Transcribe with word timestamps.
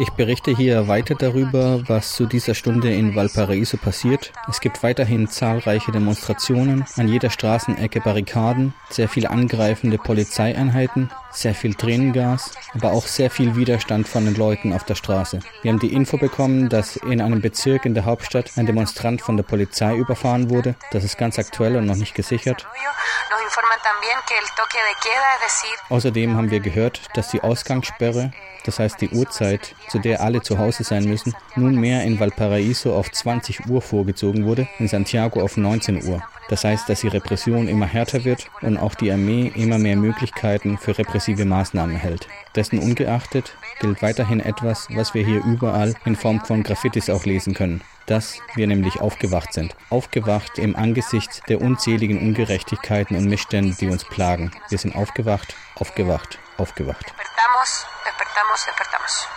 Ich 0.00 0.10
berichte 0.10 0.52
hier 0.52 0.86
weiter 0.86 1.14
darüber, 1.14 1.82
was 1.88 2.12
zu 2.14 2.26
dieser 2.26 2.54
Stunde 2.54 2.92
in 2.92 3.16
Valparaiso 3.16 3.76
passiert. 3.76 4.32
Es 4.48 4.60
gibt 4.60 4.82
weiterhin 4.82 5.28
zahlreiche 5.28 5.90
Demonstrationen, 5.90 6.84
an 6.96 7.08
jeder 7.08 7.30
Straßenecke 7.30 8.00
Barrikaden, 8.00 8.74
sehr 8.90 9.08
viel 9.08 9.26
angreifende 9.26 9.98
Polizeieinheiten, 9.98 11.10
sehr 11.30 11.54
viel 11.54 11.74
Tränengas, 11.74 12.52
aber 12.74 12.92
auch 12.92 13.06
sehr 13.06 13.30
viel 13.30 13.56
Widerstand 13.56 14.08
von 14.08 14.24
den 14.24 14.34
Leuten 14.34 14.72
auf 14.72 14.84
der 14.84 14.94
Straße. 14.94 15.40
Wir 15.62 15.72
haben 15.72 15.80
die 15.80 15.92
Info 15.92 16.16
bekommen, 16.16 16.68
dass 16.68 16.96
in 16.96 17.20
einem 17.20 17.40
Bezirk 17.40 17.84
in 17.84 17.94
der 17.94 18.04
Hauptstadt 18.04 18.52
ein 18.56 18.66
Demonstrant 18.66 19.20
von 19.20 19.36
der 19.36 19.44
Polizei 19.44 19.96
überfahren 19.96 20.50
wurde. 20.50 20.76
Das 20.92 21.04
ist 21.04 21.18
ganz 21.18 21.38
aktuell 21.38 21.76
und 21.76 21.86
noch 21.86 21.96
nicht 21.96 22.14
gesichert. 22.14 22.66
Außerdem 25.88 26.36
haben 26.36 26.50
wir 26.50 26.60
gehört, 26.60 27.00
dass 27.14 27.30
die 27.30 27.40
Ausgangssperre 27.40 28.32
das 28.68 28.78
heißt 28.78 28.97
die 29.00 29.10
Uhrzeit, 29.10 29.74
zu 29.88 29.98
der 29.98 30.22
alle 30.22 30.42
zu 30.42 30.58
Hause 30.58 30.84
sein 30.84 31.04
müssen, 31.04 31.34
nunmehr 31.56 32.04
in 32.04 32.20
Valparaiso 32.20 32.94
auf 32.94 33.10
20 33.10 33.66
Uhr 33.66 33.82
vorgezogen 33.82 34.44
wurde, 34.44 34.68
in 34.78 34.88
Santiago 34.88 35.40
auf 35.40 35.56
19 35.56 36.04
Uhr. 36.06 36.22
Das 36.48 36.64
heißt, 36.64 36.88
dass 36.88 37.02
die 37.02 37.08
Repression 37.08 37.68
immer 37.68 37.86
härter 37.86 38.24
wird 38.24 38.48
und 38.62 38.78
auch 38.78 38.94
die 38.94 39.12
Armee 39.12 39.52
immer 39.54 39.78
mehr 39.78 39.96
Möglichkeiten 39.96 40.78
für 40.78 40.96
repressive 40.96 41.44
Maßnahmen 41.44 41.96
erhält. 41.96 42.26
Dessen 42.56 42.78
ungeachtet 42.78 43.54
gilt 43.80 44.00
weiterhin 44.02 44.40
etwas, 44.40 44.88
was 44.90 45.14
wir 45.14 45.24
hier 45.24 45.44
überall 45.44 45.94
in 46.04 46.16
Form 46.16 46.40
von 46.40 46.62
Graffitis 46.62 47.10
auch 47.10 47.24
lesen 47.24 47.54
können 47.54 47.82
dass 48.08 48.40
wir 48.54 48.66
nämlich 48.66 49.00
aufgewacht 49.00 49.52
sind. 49.52 49.76
Aufgewacht 49.90 50.58
im 50.58 50.74
Angesicht 50.76 51.42
der 51.48 51.60
unzähligen 51.60 52.18
Ungerechtigkeiten 52.18 53.16
und 53.16 53.26
Missstände, 53.26 53.76
die 53.78 53.88
uns 53.88 54.04
plagen. 54.04 54.50
Wir 54.70 54.78
sind 54.78 54.96
aufgewacht, 54.96 55.54
aufgewacht, 55.76 56.38
aufgewacht. 56.56 57.12
Despertamos, 57.58 58.66
despertamos. 58.66 59.28